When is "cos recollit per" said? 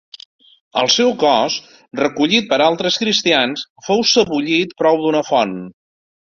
1.23-2.59